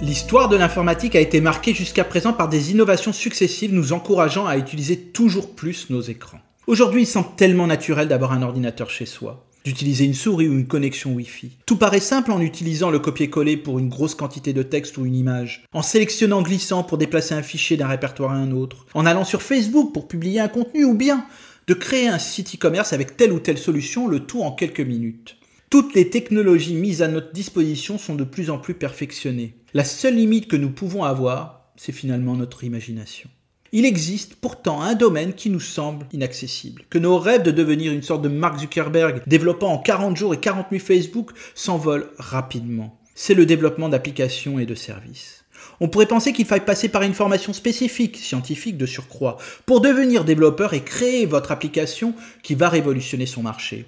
[0.00, 4.58] L'histoire de l'informatique a été marquée jusqu'à présent par des innovations successives nous encourageant à
[4.58, 6.40] utiliser toujours plus nos écrans.
[6.66, 10.66] Aujourd'hui, il semble tellement naturel d'avoir un ordinateur chez soi, d'utiliser une souris ou une
[10.66, 11.52] connexion Wi-Fi.
[11.64, 15.14] Tout paraît simple en utilisant le copier-coller pour une grosse quantité de texte ou une
[15.14, 19.24] image, en sélectionnant glissant pour déplacer un fichier d'un répertoire à un autre, en allant
[19.24, 21.24] sur Facebook pour publier un contenu ou bien
[21.66, 25.36] de créer un site e-commerce avec telle ou telle solution, le tout en quelques minutes.
[25.74, 29.56] Toutes les technologies mises à notre disposition sont de plus en plus perfectionnées.
[29.72, 33.28] La seule limite que nous pouvons avoir, c'est finalement notre imagination.
[33.72, 38.04] Il existe pourtant un domaine qui nous semble inaccessible, que nos rêves de devenir une
[38.04, 43.00] sorte de Mark Zuckerberg développant en 40 jours et 40 nuits Facebook s'envolent rapidement.
[43.16, 45.44] C'est le développement d'applications et de services.
[45.80, 50.24] On pourrait penser qu'il faille passer par une formation spécifique, scientifique de surcroît, pour devenir
[50.24, 52.14] développeur et créer votre application
[52.44, 53.86] qui va révolutionner son marché.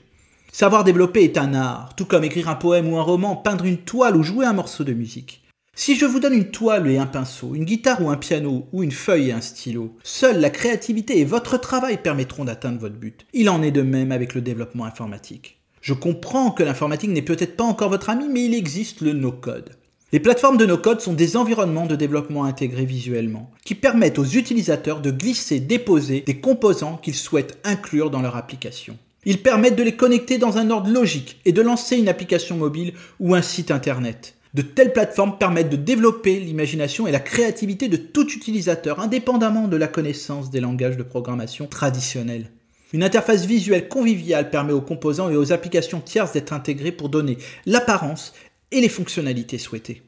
[0.59, 3.77] Savoir développer est un art, tout comme écrire un poème ou un roman, peindre une
[3.77, 5.43] toile ou jouer un morceau de musique.
[5.75, 8.83] Si je vous donne une toile et un pinceau, une guitare ou un piano, ou
[8.83, 13.27] une feuille et un stylo, seule la créativité et votre travail permettront d'atteindre votre but.
[13.35, 15.61] Il en est de même avec le développement informatique.
[15.83, 19.77] Je comprends que l'informatique n'est peut-être pas encore votre ami, mais il existe le no-code.
[20.11, 25.03] Les plateformes de no-code sont des environnements de développement intégrés visuellement, qui permettent aux utilisateurs
[25.03, 28.97] de glisser, déposer des composants qu'ils souhaitent inclure dans leur application.
[29.27, 32.95] Ils permettent de les connecter dans un ordre logique et de lancer une application mobile
[33.19, 34.37] ou un site internet.
[34.55, 39.77] De telles plateformes permettent de développer l'imagination et la créativité de tout utilisateur, indépendamment de
[39.77, 42.53] la connaissance des langages de programmation traditionnels.
[42.93, 47.37] Une interface visuelle conviviale permet aux composants et aux applications tierces d'être intégrés pour donner
[47.67, 48.33] l'apparence
[48.71, 50.03] et les fonctionnalités souhaitées.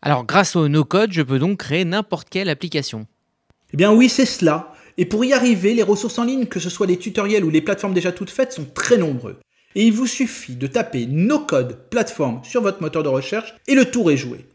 [0.00, 3.06] Alors grâce au no-code, je peux donc créer n'importe quelle application.
[3.74, 4.72] Eh bien oui, c'est cela.
[4.98, 7.60] Et pour y arriver, les ressources en ligne, que ce soit les tutoriels ou les
[7.60, 9.38] plateformes déjà toutes faites, sont très nombreux.
[9.74, 13.84] Et il vous suffit de taper no-code plateforme sur votre moteur de recherche et le
[13.84, 14.46] tour est joué.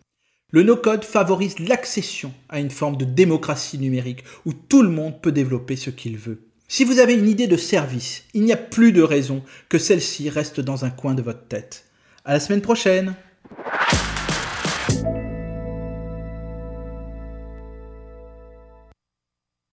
[0.50, 5.31] Le no-code favorise l'accession à une forme de démocratie numérique où tout le monde peut
[5.31, 6.41] développer ce qu'il veut.
[6.68, 10.30] Si vous avez une idée de service, il n'y a plus de raison que celle-ci
[10.30, 11.85] reste dans un coin de votre tête.
[12.25, 13.16] À la semaine prochaine!